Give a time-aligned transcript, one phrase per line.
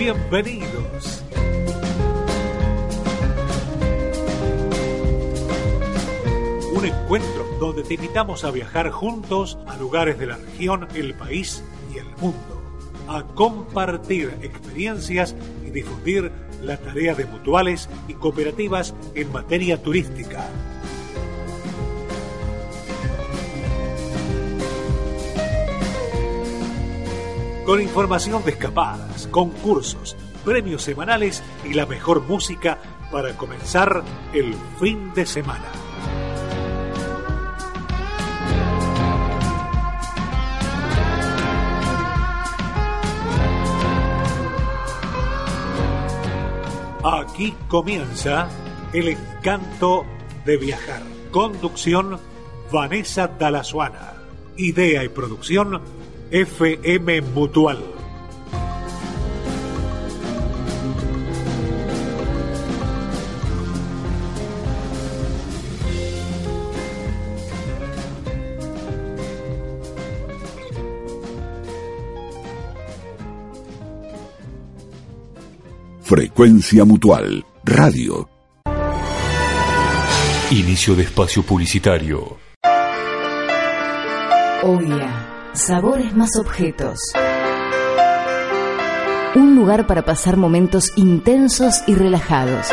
[0.00, 1.22] Bienvenidos.
[6.72, 11.62] Un encuentro donde te invitamos a viajar juntos a lugares de la región, el país
[11.94, 12.62] y el mundo,
[13.08, 15.36] a compartir experiencias
[15.66, 20.48] y difundir la tarea de mutuales y cooperativas en materia turística.
[27.70, 32.80] Con información de escapadas, concursos, premios semanales y la mejor música
[33.12, 35.70] para comenzar el fin de semana.
[47.04, 48.48] Aquí comienza
[48.92, 50.04] el encanto
[50.44, 51.02] de viajar.
[51.30, 52.18] Conducción
[52.72, 54.14] Vanessa Dalazuana.
[54.56, 55.99] Idea y producción
[56.30, 57.78] FM Mutual.
[76.02, 78.28] Frecuencia Mutual, Radio.
[80.50, 82.36] Inicio de espacio publicitario.
[84.62, 86.98] Oya, sabores más objetos.
[89.34, 92.68] Un lugar para pasar momentos intensos y relajados.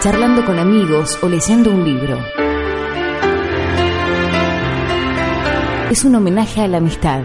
[0.00, 2.18] Charlando con amigos o leyendo un libro.
[5.90, 7.22] Es un homenaje a la amistad,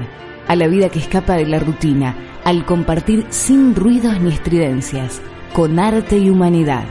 [0.48, 5.22] a la vida que escapa de la rutina, al compartir sin ruidos ni estridencias,
[5.54, 6.86] con arte y humanidad.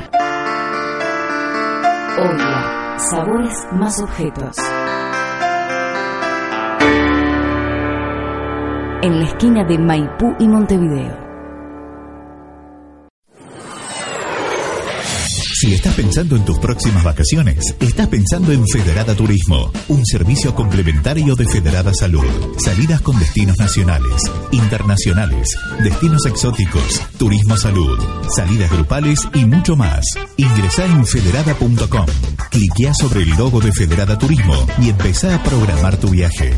[2.19, 4.57] Oya, sabores más objetos.
[9.03, 11.33] En la esquina de Maipú y Montevideo.
[15.61, 21.35] Si estás pensando en tus próximas vacaciones, estás pensando en Federada Turismo, un servicio complementario
[21.35, 22.25] de Federada Salud.
[22.65, 25.49] Salidas con destinos nacionales, internacionales,
[25.83, 27.99] destinos exóticos, turismo salud,
[28.29, 30.05] salidas grupales y mucho más.
[30.37, 32.07] Ingresá en federada.com,
[32.51, 36.55] cliquea sobre el logo de Federada Turismo y empezá a programar tu viaje.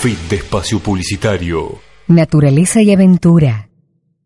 [0.00, 1.78] Fin de espacio publicitario.
[2.08, 3.68] Naturaleza y aventura.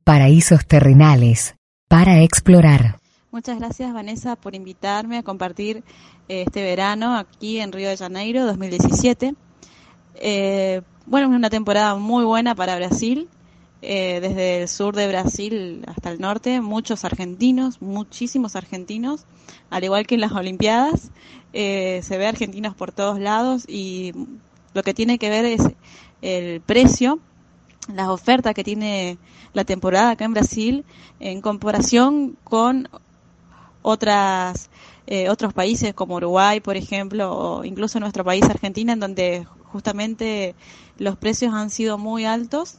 [0.05, 1.57] Paraísos terrenales
[1.89, 3.01] para explorar.
[3.33, 5.83] Muchas gracias Vanessa por invitarme a compartir
[6.29, 9.35] eh, este verano aquí en Río de Janeiro 2017.
[10.15, 13.29] Eh, bueno, es una temporada muy buena para Brasil.
[13.83, 19.27] Eh, desde el sur de Brasil hasta el norte, muchos argentinos, muchísimos argentinos,
[19.71, 21.11] al igual que en las Olimpiadas,
[21.53, 24.13] se ve argentinos por todos lados y
[24.75, 25.63] lo que tiene que ver es
[26.23, 27.21] el precio
[27.93, 29.19] las ofertas que tiene
[29.53, 30.85] la temporada acá en Brasil
[31.21, 32.89] en comparación con
[33.83, 34.71] otras
[35.07, 40.55] eh, otros países como Uruguay, por ejemplo, o incluso nuestro país Argentina, en donde justamente
[40.97, 42.77] los precios han sido muy altos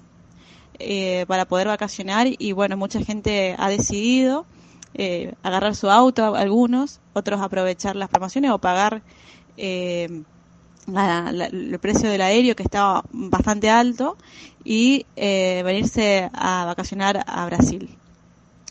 [0.79, 2.25] eh, para poder vacacionar.
[2.27, 4.47] Y bueno, mucha gente ha decidido
[4.95, 9.03] eh, agarrar su auto, algunos, otros aprovechar las promociones o pagar
[10.87, 14.17] el precio del aéreo que estaba bastante alto
[14.63, 17.89] y eh, venirse a vacacionar a Brasil.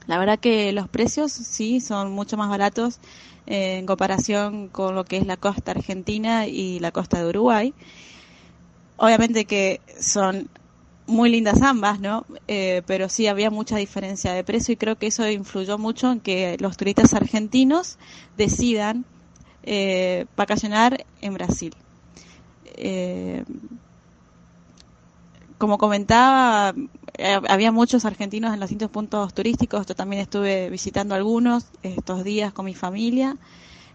[0.07, 2.99] La verdad que los precios sí son mucho más baratos
[3.47, 7.75] eh, en comparación con lo que es la costa argentina y la costa de Uruguay.
[8.97, 10.49] Obviamente que son
[11.07, 12.25] muy lindas ambas, ¿no?
[12.49, 16.21] Eh, pero sí había mucha diferencia de precio y creo que eso influyó mucho en
[16.21, 17.99] que los turistas argentinos
[18.37, 19.05] decidan
[20.37, 21.75] vacacionar en Brasil
[22.65, 23.45] eh,
[25.59, 26.75] como comentaba,
[27.17, 29.87] eh, había muchos argentinos en los distintos puntos turísticos.
[29.87, 33.37] Yo también estuve visitando algunos estos días con mi familia.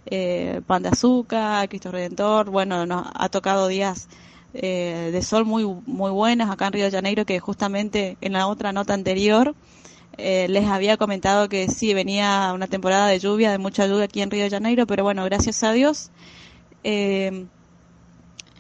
[0.06, 2.50] Eh, Pan de Azúcar, Cristo Redentor.
[2.50, 4.08] Bueno, nos ha tocado días
[4.54, 8.48] eh, de sol muy, muy buenas acá en Río de Janeiro, que justamente en la
[8.48, 9.54] otra nota anterior
[10.18, 14.22] eh, les había comentado que sí, venía una temporada de lluvia, de mucha lluvia aquí
[14.22, 16.10] en Río de Janeiro, pero bueno, gracias a Dios
[16.84, 17.46] eh,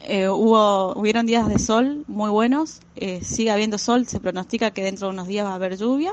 [0.03, 2.81] eh, hubo, hubieron días de sol muy buenos,
[3.21, 6.11] sigue habiendo sol, se pronostica que dentro de unos días va a haber lluvia,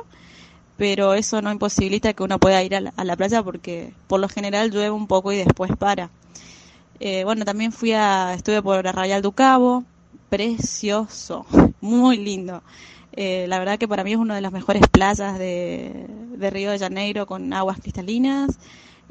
[0.77, 4.71] pero eso no imposibilita que uno pueda ir a la, playa porque por lo general
[4.71, 6.11] llueve un poco y después para.
[7.25, 9.85] bueno, también fui a, estuve por Arrayal do Cabo,
[10.29, 11.47] precioso,
[11.81, 12.63] muy lindo.
[13.13, 16.07] Eh, la verdad que para mí es una de las mejores playas de,
[16.39, 18.59] Río de Janeiro con aguas cristalinas,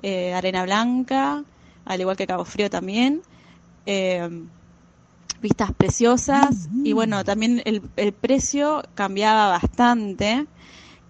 [0.03, 1.43] eh, arena blanca,
[1.85, 3.21] al igual que Cabo Frío también.
[5.35, 10.47] Eh, vistas preciosas y bueno, también el, precio cambiaba bastante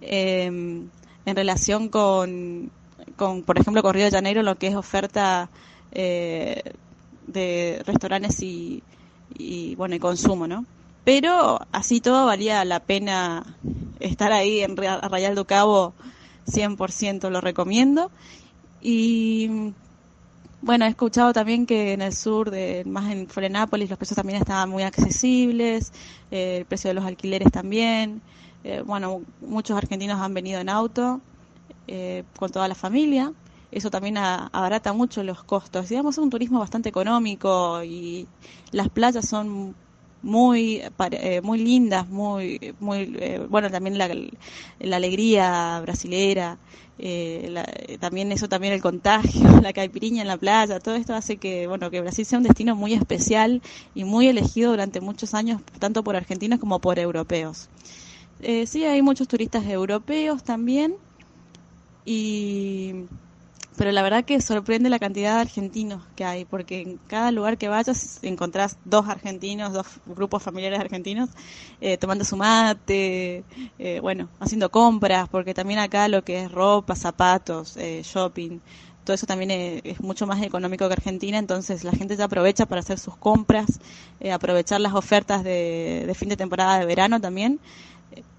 [0.02, 0.90] en
[1.26, 2.70] relación con,
[3.16, 5.50] con, por ejemplo, con Río de Janeiro, lo que es oferta
[5.92, 8.84] de restaurantes y,
[9.38, 10.66] y, bueno, y consumo, ¿no?
[11.04, 13.46] Pero así todo valía la pena
[14.00, 15.94] estar ahí en Arrayal do Cabo,
[16.48, 18.12] 100% lo recomiendo.
[18.82, 19.72] Y
[20.66, 24.40] bueno, he escuchado también que en el sur, de, más en Florenápolis, los precios también
[24.40, 25.94] estaban muy accesibles,
[26.32, 28.20] eh, el precio de los alquileres también.
[28.64, 31.22] Eh, bueno, muchos argentinos han venido en auto
[31.88, 33.32] eh, con toda la familia.
[33.72, 35.90] Eso también abarata mucho los costos.
[35.90, 38.28] Digamos, es un turismo bastante económico y
[38.72, 39.76] las playas son
[40.26, 40.82] muy
[41.12, 44.10] eh, muy lindas, muy muy eh, bueno también la,
[44.80, 46.58] la alegría brasilera,
[46.98, 51.68] eh, también eso también el contagio, la caipirinha en la playa, todo esto hace que
[51.68, 53.62] bueno que Brasil sea un destino muy especial
[53.94, 57.70] y muy elegido durante muchos años tanto por argentinos como por europeos.
[58.66, 60.96] sí hay muchos turistas europeos también
[62.04, 62.94] y
[63.78, 67.58] pero la verdad que sorprende la cantidad de argentinos que hay, porque en cada lugar
[67.58, 71.30] que vayas encontrás dos argentinos, dos grupos familiares argentinos,
[71.82, 73.44] eh, tomando su mate,
[73.80, 78.60] eh, bueno, haciendo compras, porque también acá lo que es ropa, zapatos, eh, shopping,
[79.04, 82.82] todo eso también es, mucho más económico que Argentina, entonces la gente ya aprovecha para
[82.82, 83.80] hacer sus compras,
[84.34, 87.60] aprovechar las ofertas de, de fin de temporada de verano también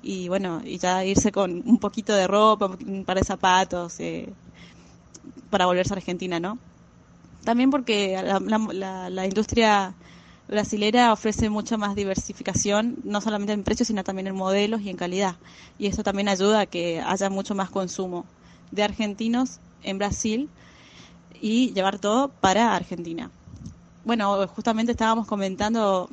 [0.02, 4.32] y bueno, y ya irse con un poquito de ropa, un par de zapatos, eh,
[5.50, 6.58] para volverse a Argentina, ¿no?
[7.44, 9.94] También porque la, industria
[10.48, 14.96] brasilera ofrece mucha más diversificación, no solamente en precios, sino también en modelos y en
[14.96, 15.36] calidad.
[15.78, 18.24] Y eso también ayuda a que haya mucho más consumo
[18.72, 20.48] de argentinos en Brasil
[21.40, 23.30] y llevar todo para Argentina.
[24.04, 26.08] Bueno, justamente estábamos comentando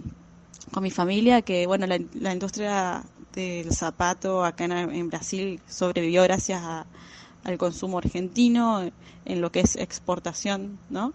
[0.71, 6.85] con mi familia que, bueno, la, industria del zapato acá en Brasil sobrevivió gracias a,
[7.43, 8.89] al consumo argentino
[9.25, 11.13] en lo que es exportación, ¿no?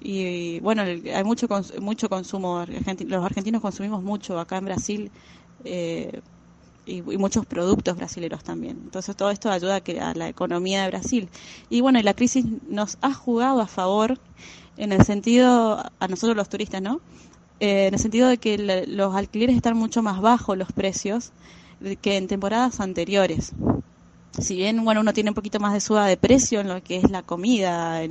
[0.00, 1.46] Y bueno, hay mucho
[1.80, 2.64] mucho consumo,
[3.06, 5.10] los argentinos consumimos mucho acá en Brasil
[5.64, 6.22] eh,
[6.86, 8.78] y, muchos productos brasileños también.
[8.82, 11.28] Entonces todo esto ayuda a, que, a la economía de Brasil.
[11.68, 14.18] Y bueno, y la crisis nos ha jugado a favor
[14.78, 17.02] en el sentido, a nosotros los turistas, ¿no?
[17.60, 21.32] Eh, en el sentido de que los alquileres están mucho más bajos los precios
[22.00, 23.52] que en temporadas anteriores
[24.38, 26.96] si bien bueno uno tiene un poquito más de suba de precio en lo que
[26.96, 28.02] es la comida,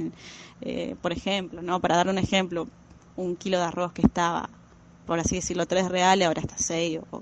[0.61, 2.67] eh, por ejemplo, no para dar un ejemplo,
[3.15, 4.49] un kilo de arroz que estaba,
[5.05, 7.21] por así decirlo, tres reales, ahora está seis, o,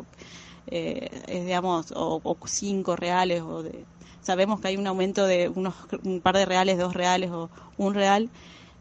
[0.67, 3.85] eh, digamos, o, cinco reales, o de,
[4.21, 7.94] sabemos que hay un aumento de unos un par de reales, dos reales o un
[7.94, 8.30] real.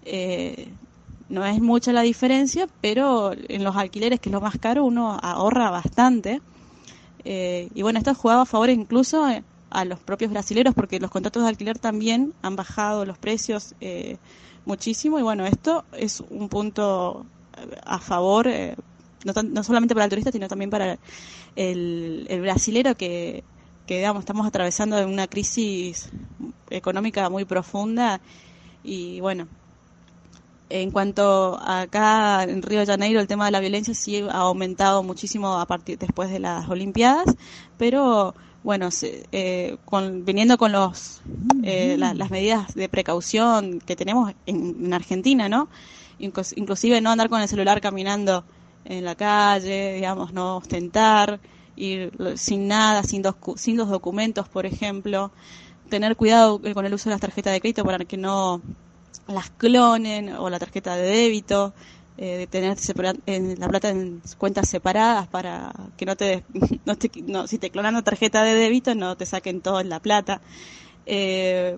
[0.05, 0.69] Eh,
[1.29, 5.19] no es mucha la diferencia, pero en los alquileres, que es lo más caro, uno
[5.21, 6.41] ahorra bastante.
[7.25, 9.27] y bueno, esto ha jugado a favor incluso
[9.71, 14.19] a los propios brasileros porque los contratos de alquiler también han bajado los precios eh,
[14.65, 15.19] muchísimo.
[15.19, 18.77] Y bueno, esto es un punto eh, a favor, eh,
[19.25, 20.99] no, solamente para el turista, sino también para
[21.57, 23.43] el, el brasilero que,
[23.87, 26.11] que, digamos, estamos atravesando una crisis
[26.71, 28.21] económica muy profunda.
[28.85, 29.49] Y bueno,
[30.69, 35.03] en cuanto acá en Río de Janeiro el tema de la violencia sí ha aumentado
[35.03, 37.37] muchísimo a partir después de las Olimpiadas,
[37.79, 38.35] pero
[38.67, 38.89] bueno,
[39.31, 41.23] eh, con, viniendo con los,
[41.63, 45.69] eh, las medidas de precaución que tenemos en, Argentina, ¿no?
[46.19, 48.45] inclusive no andar con el celular caminando
[48.85, 51.39] en la calle, digamos, no ostentar,
[51.77, 55.31] ir sin nada, sin, dos, sin los documentos, por ejemplo,
[55.89, 58.63] tener cuidado con el uso de las tarjetas de crédito para que no
[59.29, 61.73] las clonen o la tarjeta de débito,
[62.19, 62.79] eh, de tener
[63.27, 66.45] en la plata en cuentas separadas para que no te,
[67.27, 70.41] no si te clonan una tarjeta de débito no te saquen todo en la plata.
[71.05, 71.77] Eh,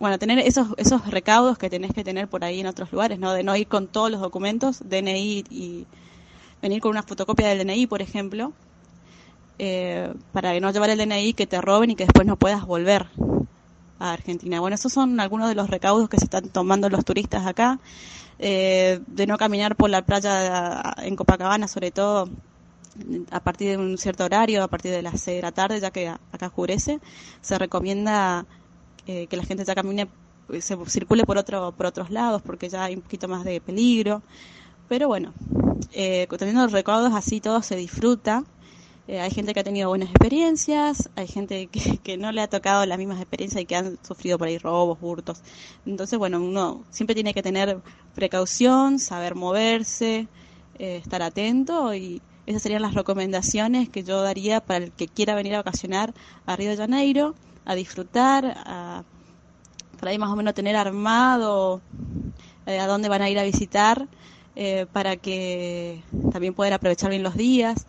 [0.00, 3.32] bueno, tener esos, esos recaudos que tenés que tener por ahí en otros lugares, ¿no?
[3.32, 5.86] De no ir con todos los documentos, DNI y
[6.62, 8.52] venir con una fotocopia del DNI, por ejemplo,
[9.58, 13.06] eh, para no llevar el DNI que te roben y que después no puedas volver
[13.98, 14.60] a Argentina.
[14.60, 17.78] Bueno, esos son algunos de los recaudos que se están tomando los turistas acá,
[18.38, 22.28] eh, de no caminar por la playa en Copacabana, sobre todo
[23.30, 25.90] a partir de un cierto horario, a partir de las 6 de la tarde, ya
[25.90, 27.00] que acá oscurece,
[27.40, 28.46] se recomienda
[29.06, 30.08] eh, que la gente ya camine,
[30.60, 34.22] se circule por, otro, por otros lados, porque ya hay un poquito más de peligro.
[34.88, 35.32] Pero bueno,
[35.92, 38.44] eh, teniendo los recaudos así todo se disfruta.
[39.06, 42.48] Eh, hay gente que ha tenido buenas experiencias, hay gente que, que, no le ha
[42.48, 45.42] tocado las mismas experiencias y que han sufrido por ahí robos, hurtos.
[45.84, 47.80] Entonces, bueno, uno siempre tiene que tener
[48.14, 50.26] precaución, saber moverse,
[50.78, 55.34] eh, estar atento y esas serían las recomendaciones que yo daría para el que quiera
[55.34, 56.14] venir a vacacionar
[56.46, 57.34] a Río de Janeiro,
[57.66, 59.04] a disfrutar, a,
[60.00, 61.82] para ahí más o menos tener armado
[62.66, 64.08] eh, a dónde van a ir a visitar
[64.92, 67.86] para que también puedan aprovechar bien los días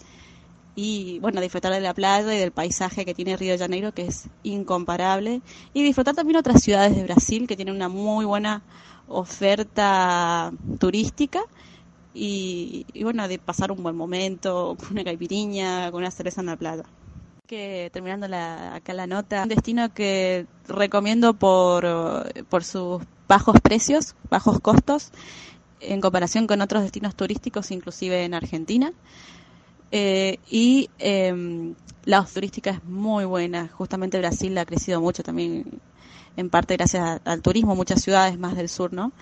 [0.75, 4.07] y bueno, disfrutar de la playa y del paisaje que tiene Río de Janeiro, que
[4.07, 5.41] es incomparable,
[5.73, 8.61] y disfrutar también otras ciudades de Brasil que tienen una muy buena
[9.07, 11.41] oferta turística
[12.13, 16.55] y, bueno, de pasar un buen momento con una caipiriña, con una cerveza en la
[16.55, 16.83] playa.
[17.47, 21.85] Que terminando la, acá la nota, un destino que recomiendo por,
[22.49, 25.11] por sus bajos precios, bajos costos
[25.79, 28.93] en comparación con otros destinos turísticos, inclusive en Argentina.
[29.97, 31.73] Eh, y eh,
[32.03, 33.69] la turística es muy buena.
[33.69, 35.79] Justamente Brasil ha crecido mucho también,
[36.35, 39.13] en parte gracias al turismo, muchas ciudades más del sur, ¿no?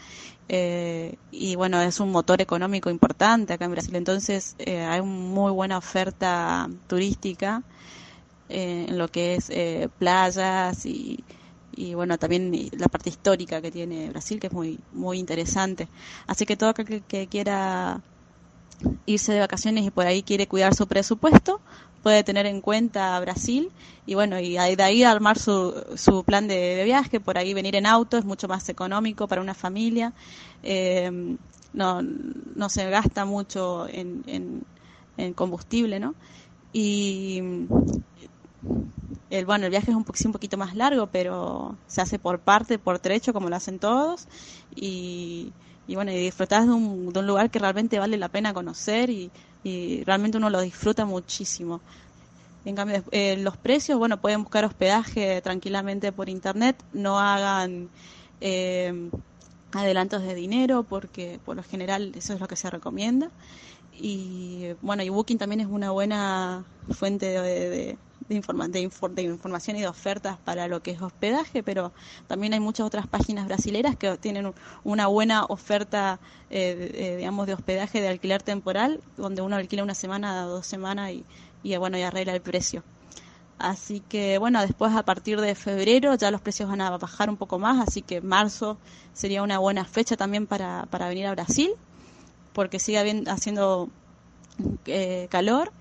[0.49, 3.95] Eh, y bueno, es un motor económico importante acá en Brasil.
[3.95, 7.61] Entonces, eh, hay muy buena oferta turística
[8.49, 11.23] eh, en lo que es eh, playas y,
[11.75, 15.87] y bueno, también la parte histórica que tiene Brasil, que es muy, muy interesante.
[16.27, 18.01] Así que todo aquel que, quiera
[19.05, 21.59] irse de vacaciones y por ahí quiere cuidar su presupuesto,
[22.01, 23.71] puede tener en cuenta Brasil
[24.05, 27.85] y bueno, y de ahí armar su, su plan de, viaje, por ahí venir en
[27.85, 30.13] auto es mucho más económico para una familia,
[30.63, 31.37] eh,
[31.73, 34.63] no, no se gasta mucho en, en,
[35.17, 36.15] en combustible, ¿no?
[36.73, 37.41] Y
[39.29, 42.77] el, bueno, el viaje es un, un poquito más largo, pero se hace por parte,
[42.77, 44.27] por trecho, como lo hacen todos.
[44.75, 45.53] Y,
[45.87, 49.09] y bueno, y disfrutar de un, de un lugar que realmente vale la pena conocer
[49.09, 49.31] y,
[49.63, 51.81] y realmente uno lo disfruta muchísimo.
[52.65, 57.89] En cambio, eh, los precios, bueno, pueden buscar hospedaje tranquilamente por internet, no hagan
[58.39, 59.09] eh,
[59.73, 63.29] adelantos de dinero porque por lo general eso es lo que se recomienda.
[63.99, 67.97] Y bueno, y Booking también es una buena fuente de,
[68.33, 71.91] de, informa de, infor de, información y de ofertas para lo que es hospedaje, pero
[72.27, 77.53] también hay muchas otras páginas brasileras que tienen una buena oferta, eh, de, digamos, de
[77.53, 81.25] hospedaje de alquiler temporal, donde uno alquila una semana, dos semanas y,
[81.63, 82.83] y bueno, y arregla el precio.
[83.59, 87.37] Así que bueno, después a partir de febrero ya los precios van a bajar un
[87.37, 88.77] poco más, así que marzo
[89.13, 91.71] sería una buena fecha también para, para venir a Brasil
[92.53, 93.89] porque sigue haciendo
[94.85, 95.71] eh, calor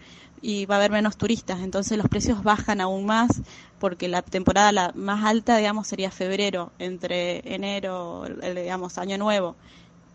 [0.43, 3.43] y va a haber menos turistas, entonces los precios bajan aún más
[3.79, 9.55] porque la temporada la más alta, digamos, sería febrero, entre enero, digamos, año nuevo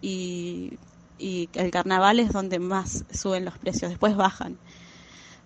[0.01, 0.74] y,
[1.17, 4.57] y el carnaval es donde más suben los precios, después bajan.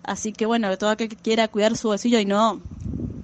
[0.02, 2.60] Así que bueno, todo aquel que quiera cuidar su bolsillo y no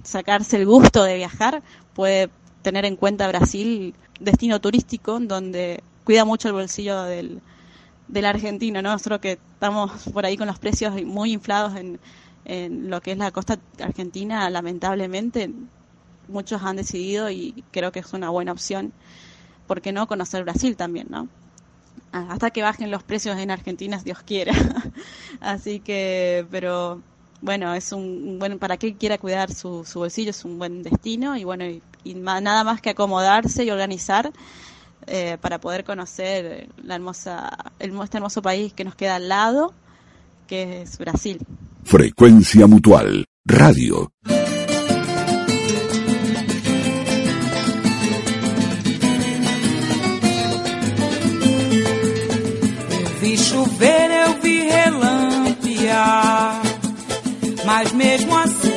[0.05, 1.63] sacarse el gusto de viajar,
[1.93, 2.31] puede
[2.63, 7.43] tener en cuenta Brasil, destino turístico, donde cuida mucho el bolsillo del,
[8.09, 8.91] del argentino, ¿no?
[8.93, 12.01] Nosotros que estamos por ahí con los precios muy inflados en,
[12.45, 15.51] en lo que es la costa argentina, lamentablemente
[16.29, 18.93] muchos han decidido y creo que es una buena opción,
[19.67, 21.29] ¿por qué no conocer Brasil también, ¿no?
[22.13, 24.53] Hasta que bajen los precios en Argentina, Dios quiera.
[25.41, 27.03] Así que, pero
[27.43, 31.37] bueno, es un buen, para quien quiera cuidar su, su bolsillo, es un buen destino
[31.37, 34.33] y bueno, y, y nada más que acomodarse y organizar
[35.11, 39.73] eh, para poder conocer la hermosa, el, este hermoso país que nos queda al lado,
[40.47, 41.39] que es Brasil.
[41.85, 44.13] Frecuencia Mutual, Radio.
[53.21, 56.63] Vi chover, eu vi relampear,
[57.65, 58.68] mas mesmo assim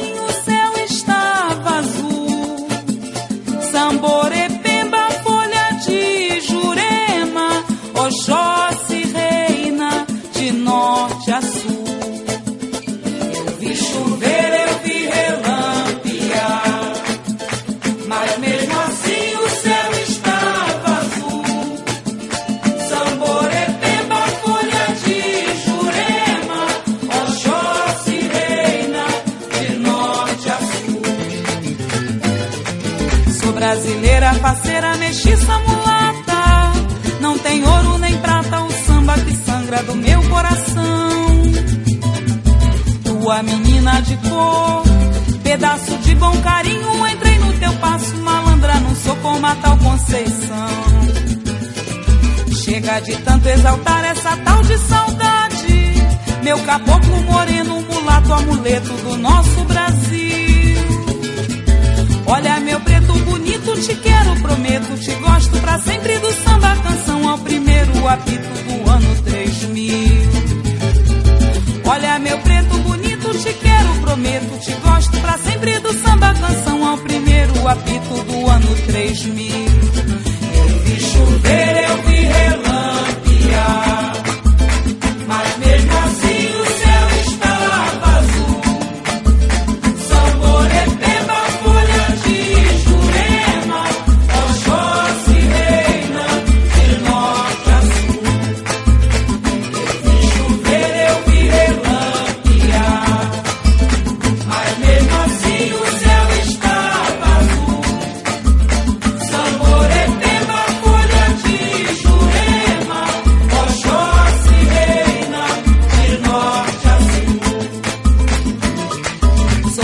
[45.43, 50.67] pedaço de bom carinho, entrei no teu passo, malandra, não sou como a tal Conceição.
[52.63, 55.93] Chega de tanto exaltar essa tal de saudade,
[56.43, 60.77] meu caboclo moreno, mulato, amuleto do nosso Brasil.
[62.25, 67.37] Olha, meu preto bonito, te quero, prometo, te gosto pra sempre do samba canção ao
[67.39, 68.60] primeiro apito
[73.51, 78.75] te quero, prometo, te gosto pra sempre do samba canção ao primeiro apito do ano
[78.87, 79.45] 3000.
[80.55, 84.00] Eu vi chover, eu vi relampear,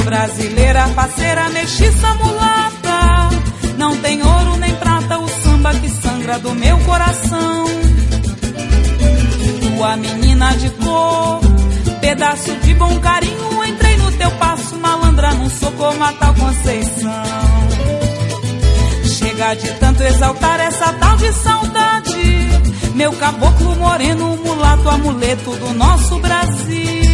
[0.08, 3.30] brasileira, parceira, mestiça, mulata.
[3.78, 7.66] Não tem ouro nem prata, o samba que sangra do meu coração.
[9.76, 11.42] Tua menina de cor,
[12.00, 13.66] pedaço de bom carinho.
[13.66, 17.24] Entrei no teu passo, malandra, não sou como a tal Conceição.
[19.04, 22.48] Chega de tanto exaltar essa tal de saudade.
[22.96, 27.07] Meu caboclo moreno, mulato, amuleto do nosso Brasil.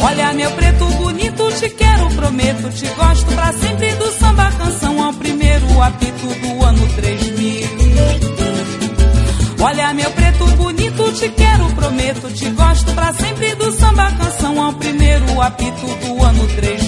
[0.00, 5.12] Olha, meu preto bonito, te quero, prometo, te gosto pra sempre do samba canção ao
[5.14, 7.68] primeiro apito do ano 3000.
[9.58, 14.72] Olha, meu preto bonito, te quero, prometo, te gosto pra sempre do samba canção ao
[14.74, 16.85] primeiro apito do ano 3000.